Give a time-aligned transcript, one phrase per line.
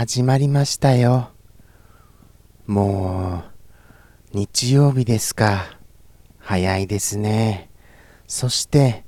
[0.00, 1.28] 始まりましたよ。
[2.66, 3.42] も
[4.32, 5.76] う、日曜日ですか。
[6.38, 7.68] 早いですね。
[8.26, 9.04] そして、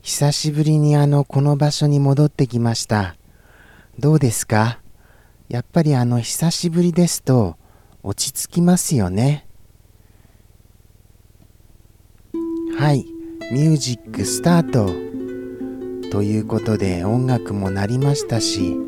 [0.00, 3.16] 久しぶりにあの、この場所に戻ってきました。
[3.98, 4.80] どうですか？
[5.50, 7.58] やっぱりあの、久しぶりですと、
[8.02, 9.46] 落ち着きますよね。
[12.78, 13.04] はい、
[13.52, 14.86] ミュージックスタート。
[16.10, 18.78] ということで音楽も鳴りましたし、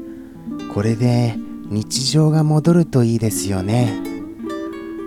[0.74, 1.36] これで
[1.72, 3.98] 日常が戻るといいですよね。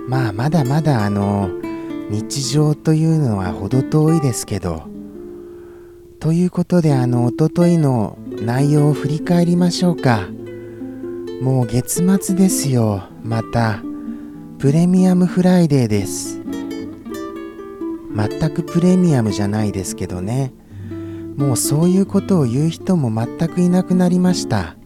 [0.07, 1.47] まあまだまだあの
[2.09, 4.81] 日常というのは程遠いですけど。
[6.19, 10.27] ということであのおとといの内容を振り返りましょうか。
[11.39, 13.03] もう月末ですよ。
[13.23, 13.83] また
[14.57, 16.41] プレミアムフライデーです。
[18.15, 20.51] 全くプレミアムじゃないですけどね。
[21.37, 24.77] もうそういうことを言う人も全くいなくなりました。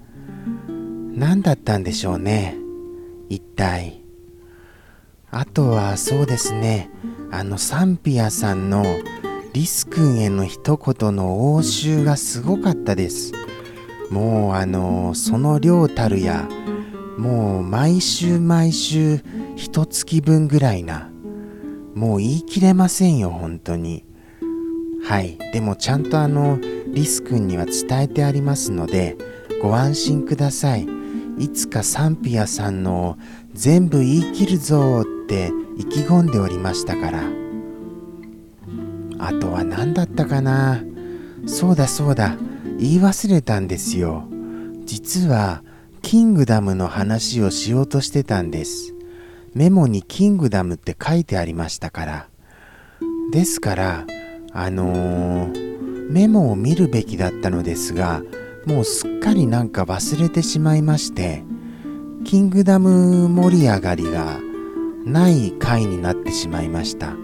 [1.20, 2.56] 何だったんでしょうね。
[3.28, 4.02] 一体。
[5.30, 6.90] あとはそうですね。
[7.30, 8.86] あのサンピアさんの
[9.52, 13.34] リス君への一言の応酬がすごかったです。
[14.10, 16.48] もうあのその量たるや
[17.18, 19.20] もう毎週毎週
[19.58, 21.12] 一月分ぐらいな。
[21.96, 24.06] もう言い切れませんよ本当に。
[25.04, 25.38] はい。
[25.52, 26.60] でもちゃんとあの
[26.94, 29.18] リス君には伝えてありますので
[29.62, 30.99] ご安心ください。
[31.40, 33.18] いつかサンピアさんの
[33.54, 37.24] 全部言い切るぞって意気込んでおりましたから。
[39.18, 40.84] あとは何だったかな？
[41.46, 42.38] そうだそうだ。
[42.78, 44.26] 言い忘れたんですよ。
[44.86, 45.64] 実は
[46.02, 48.94] キングダムの話をしようとしてたんです。
[49.54, 52.28] メモにキングダムって書いてありましたから。
[53.32, 54.06] ですから
[54.52, 58.22] あのー、メモを見るべきだったのですが
[58.66, 61.44] もうすっかりなんか忘れてしまいまして
[62.26, 64.40] キングダム盛り上がりが
[65.06, 67.16] ない回になってしまいました。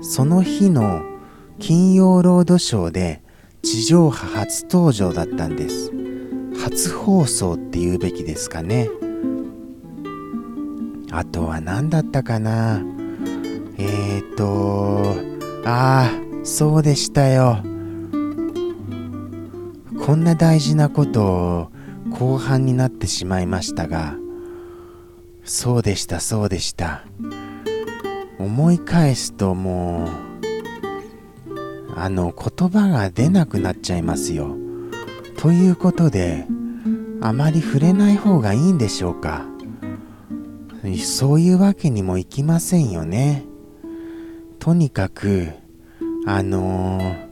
[0.00, 1.02] その日の
[1.58, 3.22] 金曜ロードショーで
[3.62, 5.92] 地上波初登場だったんです。
[6.58, 8.88] 初放送って言うべきですかね。
[11.10, 12.82] あとは何だったかな。
[13.76, 15.16] えーと
[15.66, 17.69] ああそうでしたよ。
[20.04, 21.70] こんな大事なことを
[22.10, 24.16] 後半になってしまいましたが
[25.44, 27.04] そうでしたそうでした。
[28.38, 30.08] 思い返すともう
[31.94, 34.56] あの言葉が出なくなっちゃいますよ。
[35.36, 36.46] ということで
[37.20, 39.44] あまり触れない方がいいんでしょうか。
[41.04, 43.44] そういうわけにもいきませんよね。
[44.58, 45.50] とにかく
[46.26, 47.29] あのー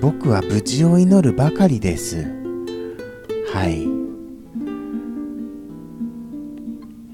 [0.00, 2.24] 僕は無事を祈るばかりです。
[3.52, 3.86] はい。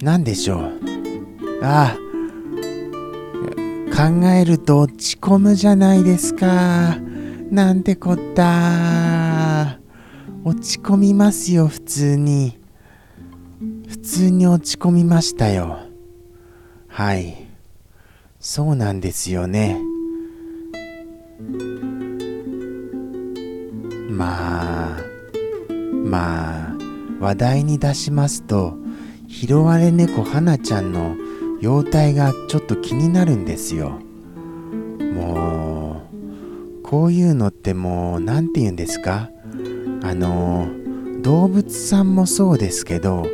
[0.03, 0.73] 何でしょう。
[1.63, 2.07] ああ。
[3.97, 6.97] 考えると落ち込むじゃないですか。
[7.51, 9.79] なんてこった。
[10.45, 12.57] 落ち込みますよ普通に。
[13.89, 15.79] 普通に落ち込みましたよ。
[16.87, 17.49] はい。
[18.39, 19.81] そうなんですよね。
[24.17, 25.03] まあ
[25.93, 26.77] まあ
[27.21, 28.79] 話題に出しますと
[29.29, 31.17] 拾われ猫はなちゃんの
[31.61, 33.99] 容体がちょっと気になるんですよ。
[35.15, 36.03] も
[36.81, 39.31] うこういうのってもう何て言うんですか？
[40.03, 40.69] あの
[41.23, 43.27] 動物さんもそうですけど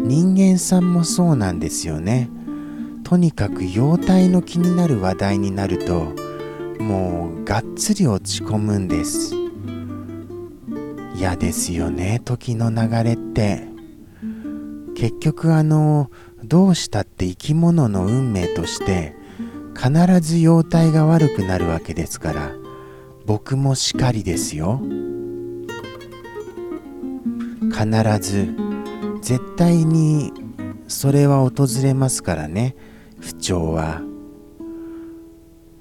[0.00, 2.28] 人間さんもそうなんですよね。
[3.04, 6.14] とにかく容体の気になる話題になると
[6.78, 9.37] もうがっつり落ち込むんです。
[11.18, 13.66] 嫌ですよね時の流れって。
[14.94, 16.10] 結局あの
[16.44, 19.14] どうしたって生き物の運命として
[19.76, 22.52] 必ず容体が悪くなるわけですから
[23.26, 24.80] 僕もしかりですよ。
[27.70, 27.86] 必
[28.20, 28.54] ず
[29.20, 30.32] 絶対に
[30.88, 32.76] それは訪れますからね
[33.20, 34.02] 不調は。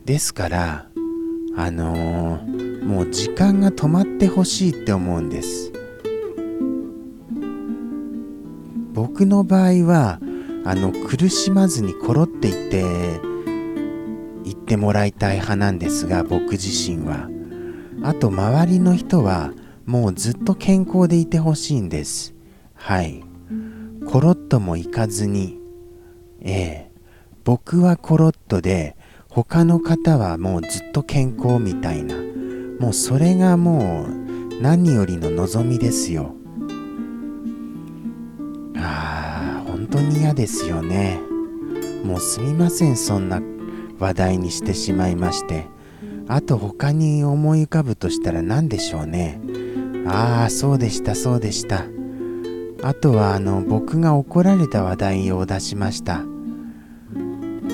[0.04, 0.88] ですから
[1.56, 2.57] あのー
[2.88, 5.74] もう時間が止まってほしいって思うんです。
[8.94, 10.22] 僕の場合は
[10.64, 12.84] あの苦しまずにコロっていって
[14.46, 17.30] 言ってもらいたい派なんですが僕自身は。
[18.04, 19.52] あと周りの人は
[19.86, 22.34] もうずっと健康でいてほしいんです。
[22.74, 23.22] はい。
[24.10, 25.60] コロッともいかずに
[26.40, 26.92] ええ。
[27.44, 28.96] 僕はコロッとで
[29.30, 32.16] 他の方はもうずっと健康みたいな。
[32.80, 36.36] もうそれがもう何よりの望みですよ。
[38.76, 41.20] ああ本当に嫌ですよね。
[42.04, 43.42] もうすみませんそんな
[44.00, 45.66] 話題にしてしまいまして。
[46.30, 49.40] あと他に思い浮かぶとしたら何でしょうね。
[50.06, 51.86] ああそうでしたそうでした。
[52.84, 56.24] あとはあの僕が怒られた話題を出しました。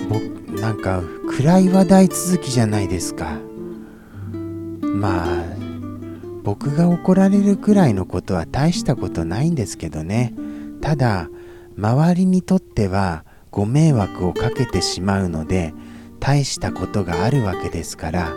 [0.09, 0.21] 僕
[0.59, 3.37] なんか暗い話題続きじゃないですか。
[4.93, 5.43] まあ
[6.43, 10.33] 僕が怒られるくらいのことは大したことないんですけどね。
[10.81, 11.29] ただ
[11.77, 15.73] 周りにとってはご迷惑をかけてしまうので
[16.19, 18.33] 大したことがあるわけですから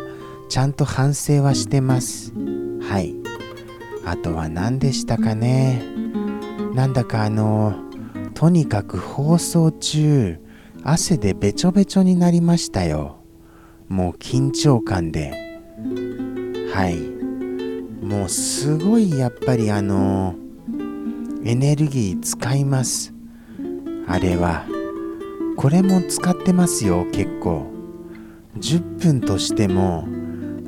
[0.48, 2.32] ちゃんと反省はしてます。
[2.80, 3.14] はい。
[4.04, 5.82] あとは何でしたかね。
[6.74, 7.74] なんだかあの
[8.34, 10.38] とにかく放送中
[10.84, 13.18] 汗でべちょべちょになりましたよ。
[13.88, 15.32] もう緊張感で。
[16.72, 16.96] はい。
[18.04, 20.34] もうすごいやっぱりあの
[21.44, 23.12] エネルギー使います。
[24.06, 24.64] あれは。
[25.56, 27.66] これも使ってますよ結構。
[28.58, 30.06] 10分としても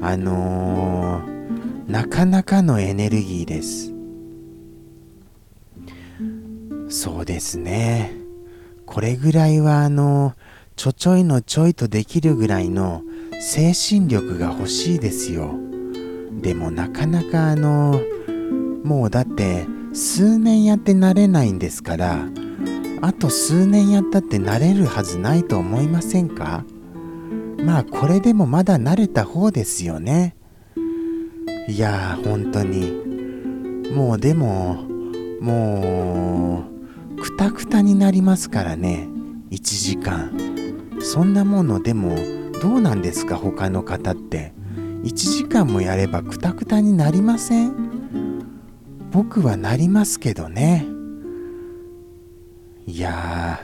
[0.01, 3.93] あのー、なかなかのエネルギーです。
[6.89, 8.13] そうですね。
[8.87, 10.35] これぐらいはあの
[10.77, 13.03] ちょちょいのちょいとできるぐらいの
[13.41, 15.68] 精神力が欲しいですよ。
[16.41, 18.01] でもなかなかあの
[18.85, 22.27] もうだって数年やってなれないんですから
[23.01, 26.65] あと数年やったってなれるはずないと思いませんか？
[27.65, 30.37] まあこれでもまだ慣れた方ですよね。
[31.69, 33.93] いやー本当に。
[33.93, 34.85] もうでも
[35.41, 36.65] も
[37.17, 39.09] うくたくたになりますからね。
[39.51, 40.33] 1時間。
[41.01, 42.17] そんなものでも
[42.61, 43.37] どうなんですか？
[43.37, 44.53] 他の方って。
[45.05, 48.43] 1時間もやればくたくたになりません？
[49.11, 50.87] 僕はなりますけどね。
[52.87, 53.61] いや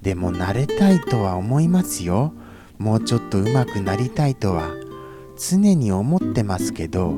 [0.00, 2.32] ーでも慣れたいとは思いますよ。
[2.78, 4.70] もうちょっと上手くなりたいとは
[5.36, 7.16] 常に思ってますけど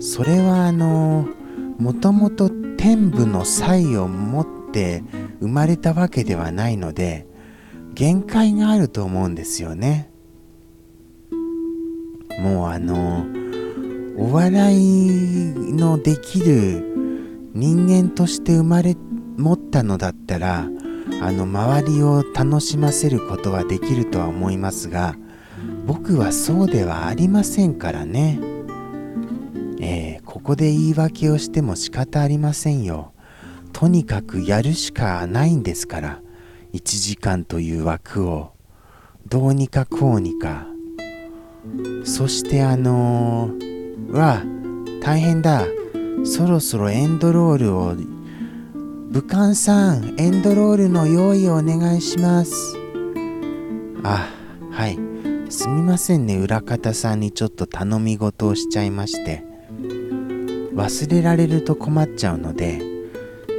[0.00, 1.28] それはあの
[1.78, 5.04] もともと天部の才を持って
[5.40, 7.26] 生まれたわけではないので
[7.94, 10.10] 限界があると思うんですよね。
[12.38, 13.26] もうあの
[14.16, 16.84] お笑いのできる
[17.54, 18.96] 人間として生まれ
[19.36, 20.68] 持ったのだったら
[21.22, 25.16] あの周りを楽しませることはできるとは思いますが
[25.86, 28.40] 僕はそうではありませんからね。
[29.80, 33.12] えー、ここで言い訳をしても仕方ありませんよ。
[33.72, 36.20] とにかくやるしかないんですから
[36.72, 38.52] 1時間という枠を。
[39.28, 40.66] どうにかこうにか。
[42.04, 44.42] そしてあのー、わ
[45.02, 45.66] 大変だ。
[46.24, 47.94] そろそろエンドロールを
[49.10, 52.76] 武漢さんエンドロールの用意をお願いします。
[54.02, 54.28] あ
[54.70, 54.98] はい。
[55.48, 59.44] すみませんね裏方さんにちょっと頼み事をしちゃいまして。
[60.74, 62.82] 忘れられると困っちゃうので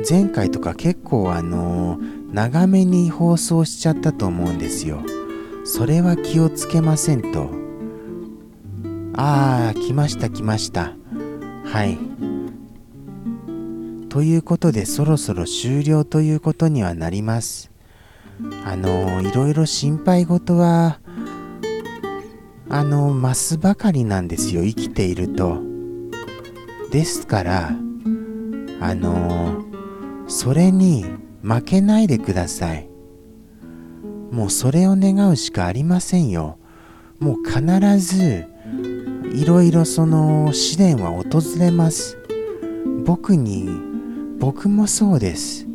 [0.08, 5.02] 前回とか結構あのー、長めに放送しちゃったと思うんですよ。
[5.66, 7.67] それは気をつけませんと。
[9.18, 10.94] ああ来ました来ました
[11.66, 11.98] はい
[14.10, 17.70] ということでそろそろ終了ということにはなります。
[18.66, 21.00] あのいろいろ心配事は
[22.70, 25.62] あの増すばかりなんですよ生きていると。
[26.92, 27.72] ですから
[28.80, 29.64] あの
[30.28, 31.06] それに
[31.44, 32.90] 負けないでください。
[34.32, 36.58] もうそれを願うしかありませんよ。
[37.20, 37.62] もう必
[38.00, 38.46] ず
[39.34, 42.18] いろいろその試練は訪れます。
[43.06, 43.70] 僕に
[44.40, 45.68] 僕もそうです。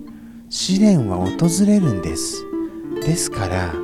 [0.49, 2.45] 試練は訪れるんです。
[3.05, 3.75] ですから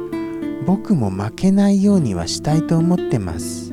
[0.67, 3.73] 僕も負けないようにはしたいと思ってます。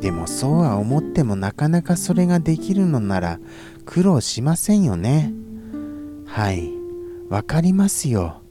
[0.00, 3.40] でもそうは思ってもなかなかそれができるのなら
[3.86, 5.32] 苦労しませんよね。
[6.26, 6.70] はい。
[7.28, 8.42] わかりますよ。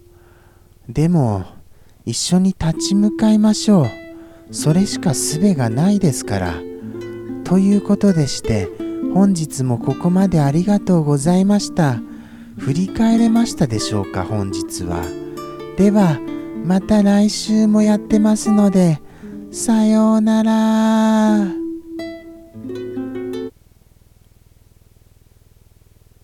[0.89, 1.46] でも
[2.06, 4.03] 一緒に立ち向かいましょう。
[4.54, 6.54] それしか術がないですから
[7.44, 8.70] ということでして
[9.14, 12.00] 本日もここまでありがとうございました。
[12.58, 15.04] 振り返れましたでしょうか、本日は。
[15.78, 16.20] では、
[16.66, 19.02] また来週もやってますので、
[19.52, 21.62] さようなら。